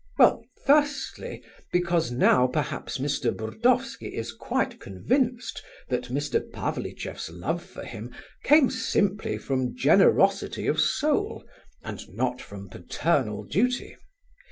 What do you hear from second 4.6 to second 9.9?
convinced that Mr. Pavlicheff's love for him came simply from